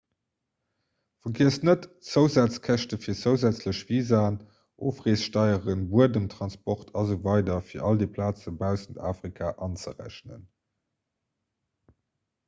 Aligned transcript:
vergiesst 1.25 1.65
net 1.67 1.83
d'zousazkäschte 1.89 2.97
fir 3.03 3.17
zousätzlech 3.19 3.81
visaen 3.89 4.39
ofreessteieren 4.93 5.85
buedemtransport 5.93 6.91
asw 7.03 7.19
fir 7.69 7.85
all 7.91 8.01
déi 8.05 8.09
plaze 8.17 8.55
baussent 8.65 9.03
afrika 9.13 9.55
anzerechnen 9.69 10.43